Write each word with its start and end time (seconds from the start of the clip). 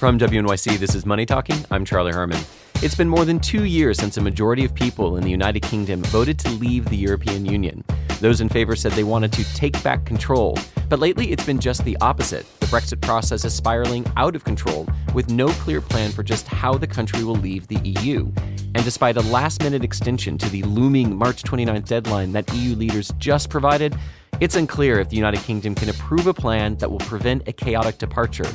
From 0.00 0.18
WNYC, 0.18 0.78
this 0.78 0.94
is 0.94 1.04
Money 1.04 1.26
Talking. 1.26 1.62
I'm 1.70 1.84
Charlie 1.84 2.14
Herman. 2.14 2.40
It's 2.76 2.94
been 2.94 3.06
more 3.06 3.26
than 3.26 3.38
two 3.38 3.64
years 3.64 3.98
since 3.98 4.16
a 4.16 4.22
majority 4.22 4.64
of 4.64 4.74
people 4.74 5.18
in 5.18 5.24
the 5.24 5.30
United 5.30 5.60
Kingdom 5.60 6.02
voted 6.04 6.38
to 6.38 6.48
leave 6.52 6.86
the 6.86 6.96
European 6.96 7.44
Union. 7.44 7.84
Those 8.18 8.40
in 8.40 8.48
favor 8.48 8.74
said 8.74 8.92
they 8.92 9.04
wanted 9.04 9.30
to 9.34 9.44
take 9.52 9.82
back 9.82 10.06
control. 10.06 10.56
But 10.88 11.00
lately, 11.00 11.32
it's 11.32 11.44
been 11.44 11.60
just 11.60 11.84
the 11.84 11.98
opposite. 12.00 12.46
The 12.60 12.66
Brexit 12.68 13.02
process 13.02 13.44
is 13.44 13.52
spiraling 13.52 14.06
out 14.16 14.34
of 14.34 14.42
control 14.42 14.88
with 15.12 15.28
no 15.28 15.48
clear 15.48 15.82
plan 15.82 16.12
for 16.12 16.22
just 16.22 16.46
how 16.46 16.72
the 16.72 16.86
country 16.86 17.22
will 17.22 17.36
leave 17.36 17.68
the 17.68 17.78
EU. 17.84 18.32
And 18.74 18.82
despite 18.82 19.18
a 19.18 19.22
last 19.24 19.62
minute 19.62 19.84
extension 19.84 20.38
to 20.38 20.48
the 20.48 20.62
looming 20.62 21.14
March 21.14 21.42
29th 21.42 21.84
deadline 21.84 22.32
that 22.32 22.50
EU 22.54 22.74
leaders 22.74 23.12
just 23.18 23.50
provided, 23.50 23.94
it's 24.40 24.56
unclear 24.56 24.98
if 24.98 25.10
the 25.10 25.16
United 25.16 25.42
Kingdom 25.42 25.74
can 25.74 25.90
approve 25.90 26.26
a 26.26 26.32
plan 26.32 26.76
that 26.76 26.90
will 26.90 27.00
prevent 27.00 27.46
a 27.46 27.52
chaotic 27.52 27.98
departure. 27.98 28.50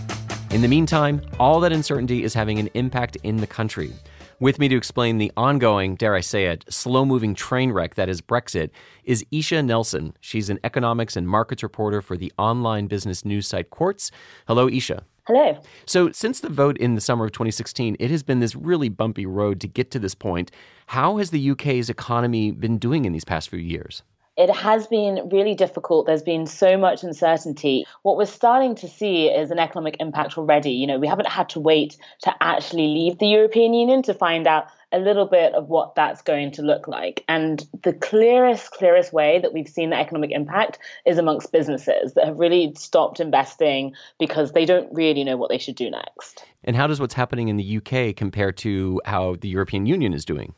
In 0.56 0.62
the 0.62 0.70
meantime, 0.70 1.22
all 1.38 1.60
that 1.60 1.74
uncertainty 1.74 2.24
is 2.24 2.34
having 2.34 2.60
an 2.60 2.70
impact 2.76 3.18
in 3.24 3.36
the 3.36 3.46
country. 3.46 3.92
With 4.40 4.58
me 4.58 4.70
to 4.70 4.78
explain 4.78 5.18
the 5.18 5.30
ongoing, 5.36 5.96
dare 5.96 6.16
I 6.16 6.22
say 6.22 6.46
it, 6.46 6.64
slow 6.70 7.04
moving 7.04 7.36
train 7.36 7.74
wreck 7.74 7.96
that 7.96 8.08
is 8.08 8.22
Brexit 8.22 8.70
is 9.04 9.26
Eshe 9.34 9.66
Nelson. 9.66 10.16
She's 10.22 10.50
an 10.50 10.60
economics 10.64 11.18
and 11.18 11.28
markets 11.28 11.62
reporter 11.62 12.02
for 12.02 12.16
the 12.16 12.32
online 12.38 12.88
business 12.88 13.26
news 13.26 13.50
site 13.50 13.70
Quartz. 13.70 14.12
Hello, 14.48 14.70
Eshe. 14.70 14.98
Hello. 15.28 15.62
So, 15.86 16.14
since 16.14 16.40
the 16.40 16.48
vote 16.48 16.78
in 16.78 16.96
the 16.96 17.02
summer 17.02 17.26
of 17.26 17.34
2016, 17.34 17.98
it 18.00 18.10
has 18.10 18.24
been 18.24 18.40
this 18.40 18.56
really 18.56 18.88
bumpy 18.88 19.26
road 19.26 19.60
to 19.60 19.68
get 19.68 19.92
to 19.92 20.00
this 20.00 20.16
point. 20.16 20.52
How 20.88 21.18
has 21.18 21.32
the 21.32 21.52
UK's 21.52 21.90
economy 21.90 22.52
been 22.52 22.78
doing 22.78 23.04
in 23.04 23.12
these 23.12 23.26
past 23.26 23.50
few 23.50 23.60
years? 23.60 24.04
It 24.38 24.50
has 24.50 24.88
been 24.88 25.30
really 25.32 25.56
difficult. 25.56 26.06
There's 26.06 26.24
been 26.24 26.46
so 26.46 26.78
much 26.78 27.04
uncertainty. 27.04 27.86
What 28.02 28.18
we're 28.18 28.26
starting 28.26 28.76
to 28.76 28.88
see 28.88 29.28
is 29.28 29.52
an 29.52 29.60
economic 29.60 29.98
impact 30.00 30.38
already. 30.38 30.72
You 30.72 30.88
know, 30.88 31.00
we 31.00 31.08
haven't 31.08 31.30
had 31.30 31.50
to 31.50 31.60
wait 31.60 31.98
to 32.24 32.34
actually 32.42 32.88
leave 32.88 33.18
the 33.20 33.28
European 33.28 33.74
Union 33.74 34.04
to 34.04 34.14
find 34.14 34.46
out 34.48 34.68
a 34.92 35.00
little 35.00 35.26
bit 35.26 35.54
of 35.54 35.68
what 35.68 35.96
that's 35.96 36.22
going 36.22 36.52
to 36.52 36.62
look 36.62 36.88
like. 36.88 37.24
And 37.28 37.66
the 37.84 37.94
clearest, 37.94 38.72
clearest 38.72 39.12
way 39.12 39.40
that 39.40 39.54
we've 39.54 39.68
seen 39.68 39.90
the 39.90 40.00
economic 40.00 40.32
impact 40.32 40.80
is 41.06 41.18
amongst 41.18 41.52
businesses 41.52 42.14
that 42.14 42.26
have 42.26 42.40
really 42.40 42.74
stopped 42.78 43.20
investing 43.20 43.94
because 44.20 44.52
they 44.52 44.66
don't 44.66 44.94
really 44.94 45.24
know 45.24 45.38
what 45.38 45.50
they 45.50 45.58
should 45.58 45.76
do 45.76 45.90
next. 45.90 46.46
And 46.64 46.76
how 46.76 46.88
does 46.88 47.00
what's 47.00 47.14
happening 47.14 47.48
in 47.48 47.58
the 47.58 47.78
UK 47.78 48.16
compare 48.16 48.52
to 48.54 49.02
how 49.06 49.36
the 49.36 49.50
European 49.50 49.86
Union 49.86 50.14
is 50.14 50.24
doing? 50.24 50.54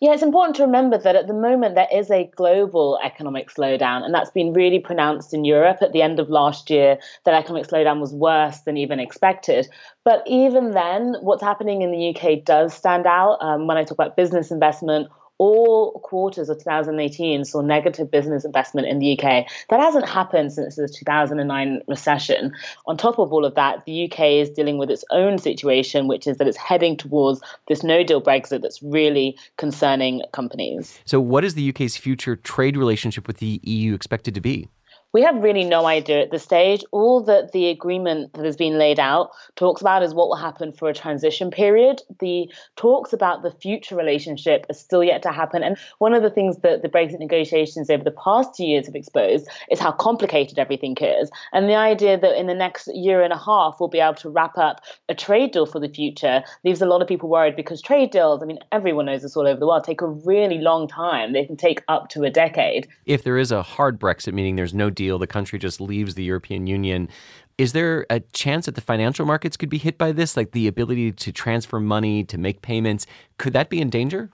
Yeah, 0.00 0.12
it's 0.12 0.22
important 0.22 0.54
to 0.56 0.62
remember 0.62 0.96
that 0.96 1.16
at 1.16 1.26
the 1.26 1.34
moment 1.34 1.74
there 1.74 1.88
is 1.92 2.08
a 2.08 2.30
global 2.36 3.00
economic 3.02 3.50
slowdown, 3.50 4.04
and 4.04 4.14
that's 4.14 4.30
been 4.30 4.52
really 4.52 4.78
pronounced 4.78 5.34
in 5.34 5.44
Europe. 5.44 5.78
At 5.80 5.92
the 5.92 6.02
end 6.02 6.20
of 6.20 6.30
last 6.30 6.70
year, 6.70 6.98
that 7.24 7.34
economic 7.34 7.66
slowdown 7.66 7.98
was 8.00 8.14
worse 8.14 8.60
than 8.60 8.76
even 8.76 9.00
expected. 9.00 9.68
But 10.04 10.22
even 10.26 10.70
then, 10.70 11.16
what's 11.20 11.42
happening 11.42 11.82
in 11.82 11.90
the 11.90 12.14
UK 12.14 12.44
does 12.44 12.74
stand 12.74 13.06
out. 13.06 13.38
Um, 13.40 13.66
when 13.66 13.76
I 13.76 13.82
talk 13.82 13.92
about 13.98 14.16
business 14.16 14.52
investment 14.52 15.08
all 15.38 16.00
quarters 16.00 16.48
of 16.48 16.58
2018 16.58 17.44
saw 17.44 17.60
negative 17.60 18.10
business 18.10 18.44
investment 18.44 18.88
in 18.88 18.98
the 18.98 19.18
UK. 19.18 19.46
That 19.70 19.80
hasn't 19.80 20.08
happened 20.08 20.52
since 20.52 20.76
the 20.76 20.88
2009 20.88 21.82
recession. 21.88 22.52
On 22.86 22.96
top 22.96 23.18
of 23.18 23.32
all 23.32 23.44
of 23.44 23.54
that, 23.54 23.84
the 23.84 24.10
UK 24.10 24.20
is 24.20 24.50
dealing 24.50 24.78
with 24.78 24.90
its 24.90 25.04
own 25.10 25.38
situation, 25.38 26.08
which 26.08 26.26
is 26.26 26.36
that 26.38 26.46
it's 26.46 26.56
heading 26.56 26.96
towards 26.96 27.40
this 27.68 27.82
no 27.82 28.02
deal 28.02 28.20
Brexit 28.20 28.62
that's 28.62 28.82
really 28.82 29.38
concerning 29.56 30.22
companies. 30.32 30.98
So, 31.04 31.20
what 31.20 31.44
is 31.44 31.54
the 31.54 31.68
UK's 31.70 31.96
future 31.96 32.36
trade 32.36 32.76
relationship 32.76 33.26
with 33.26 33.38
the 33.38 33.60
EU 33.62 33.94
expected 33.94 34.34
to 34.34 34.40
be? 34.40 34.68
We 35.14 35.22
have 35.22 35.42
really 35.42 35.64
no 35.64 35.86
idea 35.86 36.20
at 36.20 36.30
this 36.30 36.42
stage. 36.42 36.84
All 36.92 37.22
that 37.22 37.52
the 37.52 37.68
agreement 37.68 38.34
that 38.34 38.44
has 38.44 38.56
been 38.56 38.76
laid 38.76 39.00
out 39.00 39.30
talks 39.56 39.80
about 39.80 40.02
is 40.02 40.12
what 40.12 40.28
will 40.28 40.36
happen 40.36 40.70
for 40.70 40.90
a 40.90 40.94
transition 40.94 41.50
period. 41.50 42.02
The 42.20 42.52
talks 42.76 43.14
about 43.14 43.42
the 43.42 43.50
future 43.50 43.96
relationship 43.96 44.66
are 44.68 44.74
still 44.74 45.02
yet 45.02 45.22
to 45.22 45.32
happen. 45.32 45.62
And 45.62 45.78
one 45.96 46.12
of 46.12 46.22
the 46.22 46.28
things 46.28 46.58
that 46.58 46.82
the 46.82 46.90
Brexit 46.90 47.20
negotiations 47.20 47.88
over 47.88 48.04
the 48.04 48.10
past 48.10 48.54
two 48.54 48.66
years 48.66 48.84
have 48.84 48.94
exposed 48.94 49.48
is 49.70 49.80
how 49.80 49.92
complicated 49.92 50.58
everything 50.58 50.94
is. 51.00 51.30
And 51.54 51.70
the 51.70 51.76
idea 51.76 52.18
that 52.18 52.38
in 52.38 52.46
the 52.46 52.54
next 52.54 52.88
year 52.94 53.22
and 53.22 53.32
a 53.32 53.38
half 53.38 53.76
we'll 53.80 53.88
be 53.88 54.00
able 54.00 54.14
to 54.16 54.28
wrap 54.28 54.58
up 54.58 54.82
a 55.08 55.14
trade 55.14 55.52
deal 55.52 55.64
for 55.64 55.80
the 55.80 55.88
future 55.88 56.42
leaves 56.64 56.82
a 56.82 56.86
lot 56.86 57.00
of 57.00 57.08
people 57.08 57.30
worried 57.30 57.56
because 57.56 57.80
trade 57.80 58.10
deals, 58.10 58.42
I 58.42 58.46
mean, 58.46 58.58
everyone 58.72 59.06
knows 59.06 59.22
this 59.22 59.38
all 59.38 59.46
over 59.46 59.58
the 59.58 59.66
world, 59.66 59.84
take 59.84 60.02
a 60.02 60.06
really 60.06 60.58
long 60.58 60.86
time. 60.86 61.32
They 61.32 61.46
can 61.46 61.56
take 61.56 61.82
up 61.88 62.10
to 62.10 62.24
a 62.24 62.30
decade. 62.30 62.86
If 63.06 63.22
there 63.22 63.38
is 63.38 63.50
a 63.50 63.62
hard 63.62 63.98
Brexit, 63.98 64.34
meaning 64.34 64.56
there's 64.56 64.74
no 64.74 64.90
deal, 64.98 65.18
the 65.18 65.26
country 65.26 65.58
just 65.58 65.80
leaves 65.80 66.14
the 66.14 66.24
European 66.24 66.66
Union. 66.66 67.08
Is 67.56 67.72
there 67.72 68.04
a 68.10 68.20
chance 68.20 68.66
that 68.66 68.74
the 68.74 68.80
financial 68.92 69.24
markets 69.24 69.56
could 69.56 69.70
be 69.70 69.78
hit 69.78 69.96
by 69.96 70.12
this? 70.12 70.36
Like 70.36 70.50
the 70.52 70.66
ability 70.68 71.12
to 71.12 71.32
transfer 71.32 71.80
money, 71.80 72.24
to 72.24 72.36
make 72.36 72.60
payments? 72.60 73.06
Could 73.38 73.54
that 73.54 73.70
be 73.70 73.80
in 73.80 73.88
danger? 73.90 74.30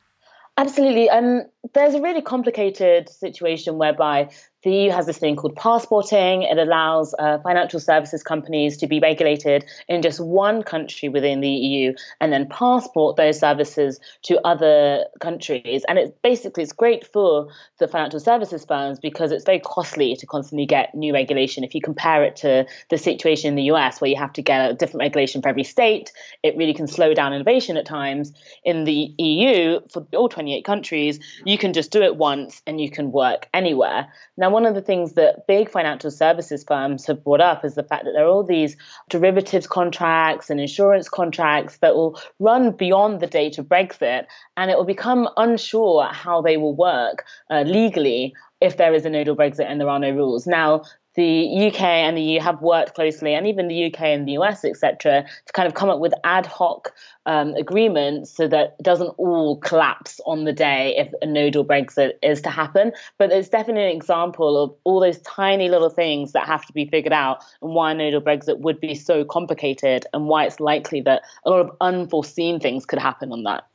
Absolutely. 0.57 1.11
Um, 1.11 1.43
there's 1.73 1.95
a 1.95 2.01
really 2.01 2.23
complicated 2.23 3.09
situation 3.09 3.79
whereby 3.79 4.29
the 4.65 4.73
EU 4.73 4.91
has 4.91 5.07
this 5.07 5.19
thing 5.19 5.37
called 5.37 5.55
passporting. 5.55 6.43
It 6.43 6.59
allows 6.59 7.15
uh, 7.19 7.39
financial 7.39 7.79
services 7.79 8.23
companies 8.23 8.77
to 8.79 8.87
be 8.87 8.99
regulated 8.99 9.65
in 9.89 10.03
just 10.03 10.19
one 10.21 10.63
country 10.63 11.09
within 11.09 11.41
the 11.41 11.49
EU 11.49 11.93
and 12.21 12.33
then 12.33 12.49
passport 12.49 13.17
those 13.17 13.39
services 13.39 14.01
to 14.23 14.41
other 14.47 15.05
countries. 15.21 15.85
And 15.87 15.99
it's 15.99 16.13
basically 16.23 16.63
it's 16.63 16.73
great 16.73 17.07
for 17.07 17.49
the 17.79 17.87
financial 17.87 18.21
services 18.21 18.65
firms 18.65 18.99
because 18.99 19.33
it's 19.33 19.45
very 19.45 19.61
costly 19.61 20.17
to 20.17 20.27
constantly 20.27 20.67
get 20.67 20.95
new 20.95 21.13
regulation. 21.13 21.63
If 21.63 21.75
you 21.75 21.83
compare 21.83 22.25
it 22.25 22.37
to 22.37 22.67
the 22.89 22.99
situation 22.99 23.49
in 23.49 23.57
the 23.57 23.65
US 23.65 24.01
where 24.01 24.11
you 24.11 24.17
have 24.17 24.33
to 24.33 24.43
get 24.43 24.71
a 24.71 24.75
different 24.75 25.01
regulation 25.01 25.43
for 25.43 25.49
every 25.49 25.65
state, 25.65 26.11
it 26.43 26.57
really 26.57 26.75
can 26.75 26.87
slow 26.87 27.13
down 27.13 27.35
innovation 27.35 27.77
at 27.77 27.85
times. 27.85 28.33
In 28.65 28.85
the 28.85 29.13
EU, 29.19 29.81
for 29.93 30.07
all 30.15 30.31
28 30.31 30.65
countries, 30.65 31.21
you 31.45 31.54
can 31.59 31.73
just 31.73 31.91
do 31.91 32.03
it 32.03 32.17
once 32.17 32.63
and 32.67 32.81
you 32.81 32.91
can 32.91 33.13
work 33.13 33.49
anywhere. 33.53 34.09
Now, 34.37 34.51
one 34.51 34.67
of 34.67 34.75
the 34.75 34.81
things 34.81 35.13
that 35.15 35.47
big 35.47 35.71
financial 35.71 36.11
services 36.11 36.65
firms 36.65 37.07
have 37.07 37.25
brought 37.25 37.41
up 37.41 37.65
is 37.65 37.75
the 37.75 37.83
fact 37.83 38.05
that 38.05 38.13
there 38.13 38.25
are 38.25 38.29
all 38.29 38.45
these 38.45 38.77
derivatives 39.11 39.67
contracts 39.67 40.51
and 40.51 40.61
insurance 40.61 41.09
contracts 41.09 41.79
that 41.79 41.95
will 41.95 42.21
run 42.39 42.73
beyond 42.73 43.21
the 43.21 43.27
date 43.27 43.59
of 43.59 43.67
Brexit, 43.67 44.27
and 44.57 44.71
it 44.71 44.77
will 44.77 44.85
become 44.85 45.29
unsure 45.37 46.05
how 46.05 46.41
they 46.43 46.57
will 46.57 46.75
work 46.75 47.25
uh, 47.51 47.63
legally 47.63 48.35
if 48.61 48.77
there 48.77 48.95
is 48.95 49.05
a 49.05 49.11
no 49.11 49.25
deal 49.25 49.37
Brexit 49.37 49.67
and 49.67 49.81
there 49.81 49.89
are 49.89 49.99
no 49.99 50.11
rules. 50.11 50.47
Now, 50.47 50.83
the 51.15 51.67
UK 51.69 51.81
and 51.81 52.17
the 52.17 52.23
EU 52.23 52.41
have 52.41 52.61
worked 52.61 52.95
closely, 52.95 53.35
and 53.35 53.47
even 53.47 53.69
the 53.69 53.87
UK 53.87 54.01
and 54.03 54.27
the 54.27 54.33
US, 54.33 54.65
etc., 54.65 55.25
to 55.47 55.53
kind 55.53 55.67
of 55.67 55.75
come 55.75 55.89
up 55.89 56.01
with 56.01 56.13
ad 56.25 56.47
hoc 56.47 56.93
um, 57.27 57.55
agreements 57.55 58.31
so 58.31 58.49
that 58.49 58.77
it 58.79 58.83
doesn't 58.83 59.15
all 59.19 59.59
collapse 59.59 60.21
on 60.27 60.45
the 60.45 60.53
day 60.53 60.95
if 60.97 61.13
a 61.23 61.27
no 61.27 61.51
deal 61.51 61.65
Brexit 61.65 62.13
is 62.23 62.41
to 62.43 62.51
happen. 62.51 62.93
But 63.19 63.31
it's 63.33 63.49
definitely 63.49 63.85
an 63.85 63.97
example 63.97 64.63
of 64.63 64.75
all 64.85 65.01
those 65.01 65.19
tiny 65.21 65.69
little 65.69 65.91
things 65.91 66.33
that 66.33 66.47
have 66.47 66.67
to 66.67 66.73
be 66.73 66.87
figured 66.87 67.13
out 67.13 67.43
and 67.63 67.75
why 67.75 67.93
a 67.93 67.95
no 67.95 68.11
deal 68.11 68.21
Brexit 68.21 68.59
would 68.59 68.81
be 68.81 68.95
so 68.95 69.25
complicated 69.25 70.07
and 70.13 70.27
why 70.27 70.45
it's 70.45 70.61
likely 70.61 71.01
that 71.03 71.23
a 71.45 71.51
lot 71.51 71.61
of 71.61 71.71
unforeseen 71.81 72.61
things 72.61 72.85
could 72.85 72.99
happen 72.99 73.33
on 73.33 73.45
that. 73.45 73.67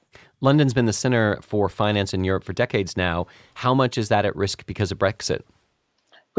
London's 0.42 0.74
been 0.74 0.86
the 0.86 0.94
center 0.94 1.38
for 1.42 1.68
finance 1.68 2.14
in 2.14 2.24
Europe 2.24 2.44
for 2.44 2.54
decades 2.54 2.96
now. 2.96 3.28
How 3.56 3.74
much 3.74 3.98
is 3.98 4.10
that 4.10 4.26
at 4.26 4.36
risk 4.36 4.66
because 4.66 4.92
of 4.92 4.98
Brexit? 4.98 5.42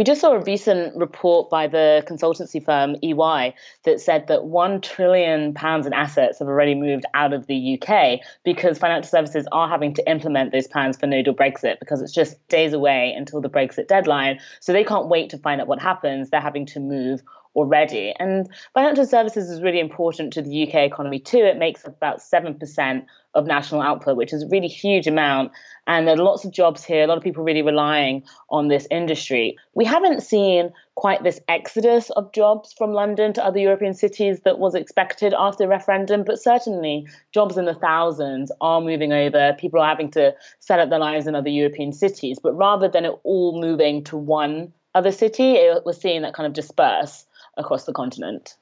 We 0.00 0.04
just 0.04 0.22
saw 0.22 0.32
a 0.32 0.40
recent 0.40 0.96
report 0.96 1.50
by 1.50 1.66
the 1.66 2.02
consultancy 2.08 2.64
firm 2.64 2.96
EY 3.02 3.54
that 3.82 4.00
said 4.00 4.28
that 4.28 4.46
one 4.46 4.80
trillion 4.80 5.52
pounds 5.52 5.86
in 5.86 5.92
assets 5.92 6.38
have 6.38 6.48
already 6.48 6.74
moved 6.74 7.04
out 7.12 7.34
of 7.34 7.46
the 7.48 7.78
UK 7.78 8.20
because 8.42 8.78
financial 8.78 9.10
services 9.10 9.46
are 9.52 9.68
having 9.68 9.92
to 9.92 10.10
implement 10.10 10.52
those 10.52 10.66
plans 10.66 10.96
for 10.96 11.06
no 11.06 11.20
deal 11.20 11.34
Brexit 11.34 11.78
because 11.80 12.00
it's 12.00 12.14
just 12.14 12.38
days 12.48 12.72
away 12.72 13.12
until 13.14 13.42
the 13.42 13.50
Brexit 13.50 13.88
deadline. 13.88 14.40
So 14.60 14.72
they 14.72 14.84
can't 14.84 15.08
wait 15.08 15.28
to 15.28 15.36
find 15.36 15.60
out 15.60 15.66
what 15.66 15.82
happens. 15.82 16.30
They're 16.30 16.40
having 16.40 16.64
to 16.64 16.80
move 16.80 17.20
already. 17.54 18.14
And 18.18 18.48
financial 18.74 19.06
services 19.06 19.50
is 19.50 19.62
really 19.62 19.80
important 19.80 20.32
to 20.34 20.42
the 20.42 20.68
UK 20.68 20.74
economy 20.76 21.18
too. 21.18 21.38
It 21.38 21.58
makes 21.58 21.84
up 21.84 21.96
about 21.96 22.20
7% 22.20 23.04
of 23.34 23.46
national 23.46 23.80
output, 23.80 24.16
which 24.16 24.32
is 24.32 24.42
a 24.42 24.48
really 24.48 24.68
huge 24.68 25.06
amount. 25.06 25.52
And 25.86 26.06
there 26.06 26.14
are 26.14 26.22
lots 26.22 26.44
of 26.44 26.52
jobs 26.52 26.84
here, 26.84 27.04
a 27.04 27.06
lot 27.06 27.16
of 27.16 27.24
people 27.24 27.44
really 27.44 27.62
relying 27.62 28.24
on 28.50 28.68
this 28.68 28.86
industry. 28.90 29.56
We 29.74 29.84
haven't 29.84 30.22
seen 30.22 30.70
quite 30.96 31.22
this 31.22 31.40
exodus 31.48 32.10
of 32.10 32.32
jobs 32.32 32.74
from 32.76 32.92
London 32.92 33.32
to 33.34 33.44
other 33.44 33.58
European 33.58 33.94
cities 33.94 34.40
that 34.44 34.58
was 34.58 34.74
expected 34.74 35.32
after 35.36 35.64
the 35.64 35.68
referendum, 35.68 36.24
but 36.24 36.42
certainly 36.42 37.06
jobs 37.32 37.56
in 37.56 37.64
the 37.64 37.74
thousands 37.74 38.52
are 38.60 38.80
moving 38.80 39.12
over. 39.12 39.56
People 39.58 39.80
are 39.80 39.88
having 39.88 40.10
to 40.12 40.34
set 40.58 40.80
up 40.80 40.90
their 40.90 40.98
lives 40.98 41.26
in 41.26 41.34
other 41.34 41.48
European 41.48 41.92
cities. 41.92 42.38
But 42.42 42.52
rather 42.52 42.88
than 42.88 43.04
it 43.04 43.14
all 43.22 43.60
moving 43.60 44.04
to 44.04 44.16
one 44.16 44.72
other 44.94 45.12
city, 45.12 45.52
it, 45.52 45.84
we're 45.86 45.92
seeing 45.92 46.22
that 46.22 46.34
kind 46.34 46.46
of 46.46 46.52
disperse 46.52 47.26
across 47.56 47.84
the 47.84 47.92
continent. 47.92 48.56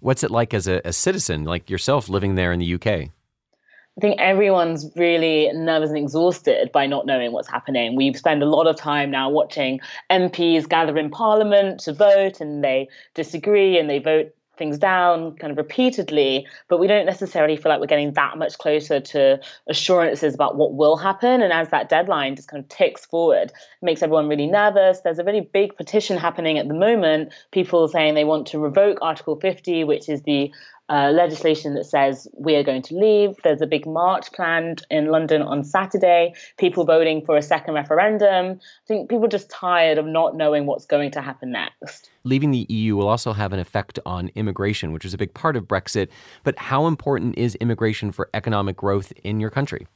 What's 0.00 0.22
it 0.22 0.30
like 0.30 0.52
as 0.52 0.66
a, 0.66 0.80
a 0.84 0.92
citizen, 0.92 1.44
like 1.44 1.70
yourself, 1.70 2.08
living 2.08 2.34
there 2.34 2.52
in 2.52 2.60
the 2.60 2.74
UK? 2.74 2.86
I 3.96 4.00
think 4.00 4.20
everyone's 4.20 4.90
really 4.96 5.50
nervous 5.52 5.90
and 5.90 5.98
exhausted 5.98 6.72
by 6.72 6.86
not 6.86 7.06
knowing 7.06 7.30
what's 7.30 7.48
happening. 7.48 7.94
We 7.94 8.12
spend 8.14 8.42
a 8.42 8.46
lot 8.46 8.66
of 8.66 8.76
time 8.76 9.10
now 9.10 9.30
watching 9.30 9.80
MPs 10.10 10.68
gather 10.68 10.98
in 10.98 11.10
Parliament 11.10 11.80
to 11.80 11.92
vote, 11.92 12.40
and 12.40 12.64
they 12.64 12.88
disagree 13.14 13.78
and 13.78 13.88
they 13.88 14.00
vote 14.00 14.34
things 14.56 14.78
down 14.78 15.36
kind 15.36 15.50
of 15.50 15.56
repeatedly, 15.56 16.46
but 16.68 16.78
we 16.78 16.86
don't 16.86 17.06
necessarily 17.06 17.56
feel 17.56 17.70
like 17.70 17.80
we're 17.80 17.86
getting 17.86 18.12
that 18.12 18.38
much 18.38 18.58
closer 18.58 19.00
to 19.00 19.40
assurances 19.68 20.34
about 20.34 20.56
what 20.56 20.74
will 20.74 20.96
happen. 20.96 21.42
And 21.42 21.52
as 21.52 21.70
that 21.70 21.88
deadline 21.88 22.36
just 22.36 22.48
kind 22.48 22.62
of 22.62 22.68
ticks 22.68 23.04
forward, 23.06 23.52
makes 23.82 24.02
everyone 24.02 24.28
really 24.28 24.46
nervous. 24.46 25.00
There's 25.00 25.18
a 25.18 25.24
really 25.24 25.40
big 25.40 25.76
petition 25.76 26.16
happening 26.16 26.58
at 26.58 26.68
the 26.68 26.74
moment, 26.74 27.32
people 27.52 27.88
saying 27.88 28.14
they 28.14 28.24
want 28.24 28.46
to 28.48 28.58
revoke 28.58 28.98
Article 29.02 29.38
50, 29.40 29.84
which 29.84 30.08
is 30.08 30.22
the 30.22 30.52
uh, 30.88 31.10
legislation 31.10 31.74
that 31.74 31.84
says 31.84 32.28
we 32.36 32.54
are 32.56 32.62
going 32.62 32.82
to 32.82 32.94
leave. 32.94 33.36
There's 33.42 33.62
a 33.62 33.66
big 33.66 33.86
march 33.86 34.32
planned 34.32 34.86
in 34.90 35.06
London 35.06 35.42
on 35.42 35.64
Saturday, 35.64 36.34
people 36.58 36.84
voting 36.84 37.24
for 37.24 37.36
a 37.36 37.42
second 37.42 37.74
referendum. 37.74 38.58
I 38.60 38.86
think 38.86 39.08
people 39.08 39.24
are 39.24 39.28
just 39.28 39.50
tired 39.50 39.98
of 39.98 40.06
not 40.06 40.36
knowing 40.36 40.66
what's 40.66 40.86
going 40.86 41.10
to 41.12 41.22
happen 41.22 41.52
next. 41.52 42.10
Leaving 42.24 42.50
the 42.50 42.66
EU 42.68 42.96
will 42.96 43.08
also 43.08 43.32
have 43.32 43.52
an 43.52 43.58
effect 43.58 43.98
on 44.04 44.30
immigration, 44.34 44.92
which 44.92 45.04
is 45.04 45.14
a 45.14 45.18
big 45.18 45.32
part 45.34 45.56
of 45.56 45.64
Brexit. 45.64 46.08
But 46.42 46.58
how 46.58 46.86
important 46.86 47.38
is 47.38 47.54
immigration 47.56 48.12
for 48.12 48.28
economic 48.34 48.76
growth 48.76 49.12
in 49.24 49.40
your 49.40 49.50
country? 49.50 49.86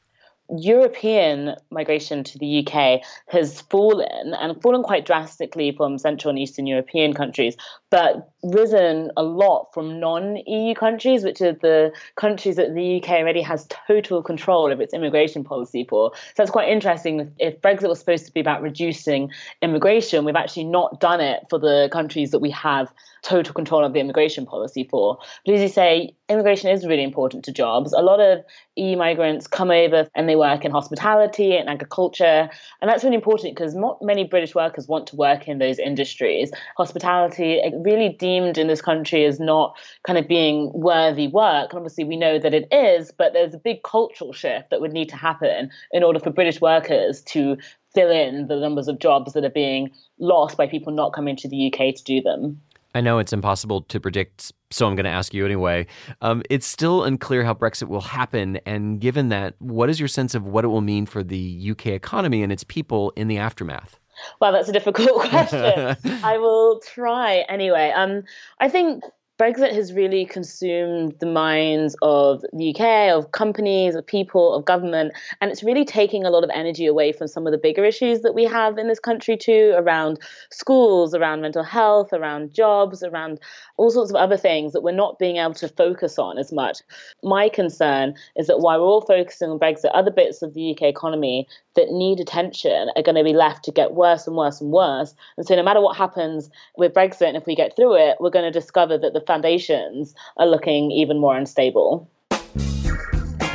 European 0.57 1.55
migration 1.71 2.25
to 2.25 2.39
the 2.39 2.67
UK 2.67 3.01
has 3.29 3.61
fallen 3.63 4.35
and 4.35 4.61
fallen 4.63 4.83
quite 4.83 5.05
drastically 5.05 5.73
from 5.73 5.99
Central 5.99 6.31
and 6.31 6.39
Eastern 6.39 6.67
European 6.67 7.13
countries, 7.13 7.57
but 7.91 8.31
risen 8.43 9.11
a 9.17 9.23
lot 9.23 9.69
from 9.75 10.01
non 10.01 10.37
EU 10.47 10.75
countries, 10.75 11.25
which 11.25 11.41
are 11.41 11.53
the 11.53 11.93
countries 12.17 12.57
that 12.57 12.75
the 12.75 13.03
UK 13.03 13.11
already 13.21 13.43
has 13.43 13.67
total 13.87 14.23
control 14.23 14.73
of 14.73 14.81
its 14.81 14.95
immigration 14.95 15.45
policy 15.45 15.85
for. 15.89 16.13
So 16.35 16.43
it's 16.43 16.53
quite 16.53 16.69
interesting. 16.69 17.31
If 17.39 17.61
Brexit 17.61 17.89
was 17.89 17.99
supposed 17.99 18.27
to 18.27 18.33
be 18.33 18.41
about 18.41 18.63
reducing 18.63 19.31
immigration, 19.61 20.25
we've 20.25 20.37
actually 20.37 20.65
not 20.65 21.01
done 21.01 21.21
it 21.21 21.45
for 21.51 21.59
the 21.59 21.89
countries 21.93 22.31
that 22.31 22.39
we 22.39 22.51
have 22.53 22.93
total 23.23 23.53
control 23.53 23.85
of 23.85 23.93
the 23.93 24.01
immigration 24.01 24.47
policy 24.47 24.85
for. 24.85 25.19
But 25.45 25.57
as 25.57 25.61
you 25.61 25.69
say, 25.69 26.15
immigration 26.29 26.71
is 26.71 26.87
really 26.87 27.03
important 27.03 27.45
to 27.45 27.53
jobs. 27.53 27.93
A 27.93 28.03
lot 28.03 28.21
of 28.21 28.45
EU 28.77 28.97
migrants 28.97 29.47
come 29.47 29.71
over 29.71 30.09
and 30.15 30.29
they 30.29 30.37
work 30.37 30.65
in 30.65 30.71
hospitality 30.71 31.57
and 31.57 31.69
agriculture. 31.69 32.51
And 32.81 32.91
that's 32.91 33.03
really 33.03 33.17
important 33.17 33.55
because 33.57 33.75
not 33.75 33.99
many 34.03 34.25
British 34.25 34.55
workers 34.55 34.87
want 34.87 35.07
to 35.09 35.17
work 35.17 35.49
in 35.49 35.59
those 35.59 35.79
industries. 35.79 36.51
Hospitality, 36.77 37.61
eh, 37.61 37.71
really 37.75 38.11
deemed 38.11 38.59
in 38.59 38.67
this 38.67 38.83
country 38.83 39.25
as 39.25 39.41
not 39.41 39.77
kind 40.07 40.19
of 40.19 40.29
being 40.29 40.71
worthy 40.75 41.29
work. 41.29 41.73
And 41.73 41.79
obviously, 41.79 42.05
we 42.05 42.17
know 42.17 42.39
that 42.39 42.55
it 42.55 42.69
is, 42.71 43.11
but 43.11 43.33
there's 43.33 43.55
a 43.55 43.59
big 43.59 43.83
cultural 43.83 44.33
shift 44.33 44.71
that 44.71 44.81
would 44.81 44.93
need 44.93 45.09
to 45.09 45.17
happen 45.17 45.71
in 45.93 46.03
order 46.03 46.21
for 46.21 46.31
British 46.31 46.61
workers 46.61 47.23
to 47.23 47.57
fill 47.95 48.11
in 48.11 48.49
the 48.49 48.57
numbers 48.57 48.87
of 48.87 48.99
jobs 48.99 49.33
that 49.33 49.45
are 49.45 49.51
being 49.51 49.91
lost 50.19 50.57
by 50.57 50.67
people 50.67 50.93
not 50.93 51.15
coming 51.15 51.37
to 51.37 51.49
the 51.49 51.73
UK 51.73 51.95
to 51.95 52.05
do 52.05 52.21
them. 52.21 52.61
I 52.99 53.01
know 53.01 53.21
it's 53.21 53.33
impossible 53.33 53.83
to 53.83 54.01
predict, 54.01 54.53
so 54.73 54.89
I'm 54.89 54.97
going 54.97 55.05
to 55.05 55.11
ask 55.11 55.33
you 55.33 55.45
anyway. 55.45 55.87
Um, 56.21 56.43
it's 56.51 56.67
still 56.67 57.05
unclear 57.05 57.45
how 57.45 57.55
Brexit 57.55 57.87
will 57.87 58.01
happen. 58.01 58.57
And 58.67 59.01
given 59.01 59.29
that, 59.29 59.55
what 59.61 59.89
is 59.89 60.01
your 60.01 60.09
sense 60.09 60.35
of 60.35 60.45
what 60.45 60.65
it 60.65 60.69
will 60.69 60.81
mean 60.81 61.07
for 61.07 61.23
the 61.23 61.69
UK 61.71 61.87
economy 61.87 62.43
and 62.43 62.51
its 62.51 62.65
people 62.65 63.13
in 63.15 63.29
the 63.29 63.39
aftermath? 63.39 64.01
Well, 64.41 64.51
that's 64.51 64.69
a 64.69 64.73
difficult 64.73 65.21
question. 65.31 65.97
I 66.25 66.39
will 66.39 66.81
try 66.81 67.45
anyway. 67.49 67.93
Um, 67.95 68.25
I 68.59 68.69
think 68.69 69.05
Brexit 69.39 69.73
has 69.73 69.93
really 69.93 70.27
consumed 70.27 71.15
the 71.21 71.27
minds 71.27 71.95
of 72.03 72.45
the 72.53 72.75
UK, 72.75 73.17
of 73.17 73.31
companies, 73.31 73.95
of 73.95 74.05
people, 74.05 74.53
of 74.53 74.65
government, 74.65 75.13
and 75.41 75.49
it's 75.53 75.63
really 75.63 75.85
taking 75.85 76.25
a 76.25 76.31
lot 76.31 76.43
of 76.43 76.51
energy 76.53 76.87
away 76.87 77.13
from 77.13 77.29
some 77.29 77.47
of 77.47 77.53
the 77.53 77.59
bigger 77.59 77.85
issues 77.85 78.23
that 78.23 78.35
we 78.35 78.43
have 78.43 78.79
in 78.79 78.89
this 78.89 78.99
country 78.99 79.37
too, 79.37 79.75
around 79.77 80.19
schools, 80.51 81.15
around 81.15 81.41
mental 81.41 81.63
health, 81.63 82.13
around 82.13 82.53
jobs, 82.53 83.05
around 83.05 83.39
all 83.77 83.93
sorts 83.93 84.11
of 84.11 84.17
other 84.17 84.37
things 84.37 84.73
that 84.73 84.83
we're 84.83 84.91
not 84.91 85.21
being 85.21 85.37
able 85.37 85.55
to 85.55 85.69
focus 85.69 86.19
on 86.19 86.37
as 86.37 86.53
much. 86.53 86.79
My 87.23 87.49
concern 87.49 88.15
is 88.35 88.49
that 88.49 88.59
while 88.59 88.81
we're 88.81 88.89
all 88.89 89.03
focusing 89.03 89.51
on 89.51 89.61
Brexit, 89.61 89.93
other 89.95 90.11
bits 90.11 90.43
of 90.43 90.55
the 90.55 90.73
UK 90.73 90.83
economy 90.83 91.47
that 91.79 91.93
need 91.93 92.19
attention 92.19 92.91
are 92.97 93.03
going 93.03 93.15
to 93.15 93.23
be 93.23 93.33
left 93.33 93.65
to 93.65 93.71
get 93.71 93.95
worse 93.95 94.27
and 94.27 94.35
worse 94.35 94.61
and 94.61 94.73
worse. 94.73 95.15
And 95.37 95.47
so, 95.47 95.55
no 95.55 95.63
matter 95.63 95.81
what 95.81 95.97
happens 95.97 96.51
with 96.77 96.93
Brexit, 96.93 97.29
and 97.29 97.37
if 97.37 97.47
we 97.47 97.55
get 97.55 97.77
through 97.77 97.95
it, 97.95 98.17
we're 98.19 98.31
going 98.31 98.45
to 98.45 98.51
discover 98.51 98.99
that 98.99 99.13
the 99.13 99.21
foundations 99.21 100.13
are 100.39 100.47
looking 100.47 100.91
even 100.91 101.19
more 101.19 101.37
unstable. 101.37 102.11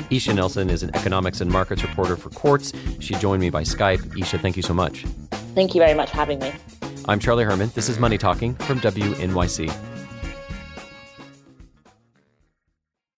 Eshe 0.09 0.33
Nelson 0.33 0.69
is 0.69 0.83
an 0.83 0.91
economics 0.95 1.41
and 1.41 1.51
markets 1.51 1.83
reporter 1.83 2.15
for 2.15 2.29
Quartz. 2.29 2.71
She 2.99 3.13
joined 3.15 3.41
me 3.41 3.49
by 3.49 3.63
Skype. 3.63 3.99
Eshe, 4.17 4.39
thank 4.39 4.55
you 4.55 4.63
so 4.63 4.73
much. 4.73 5.03
Thank 5.53 5.75
you 5.75 5.81
very 5.81 5.93
much 5.93 6.11
for 6.11 6.15
having 6.15 6.39
me. 6.39 6.53
I'm 7.09 7.19
Charlie 7.19 7.43
Herman. 7.43 7.71
This 7.75 7.89
is 7.89 7.99
Money 7.99 8.17
Talking 8.17 8.55
from 8.55 8.79
WNYC. 8.79 9.92